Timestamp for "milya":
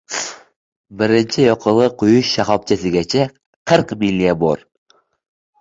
4.05-4.35